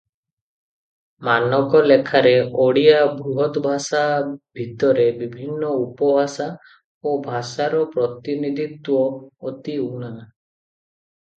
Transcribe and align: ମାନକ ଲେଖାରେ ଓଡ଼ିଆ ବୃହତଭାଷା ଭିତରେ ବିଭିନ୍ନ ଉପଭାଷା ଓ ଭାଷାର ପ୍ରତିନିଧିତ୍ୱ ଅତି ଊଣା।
ମାନକ 1.27 1.81
ଲେଖାରେ 1.89 2.31
ଓଡ଼ିଆ 2.63 2.95
ବୃହତଭାଷା 3.17 4.01
ଭିତରେ 4.61 5.05
ବିଭିନ୍ନ 5.19 5.69
ଉପଭାଷା 5.83 6.47
ଓ 7.11 7.17
ଭାଷାର 7.29 7.83
ପ୍ରତିନିଧିତ୍ୱ 7.93 9.53
ଅତି 9.53 9.77
ଊଣା। 9.89 10.11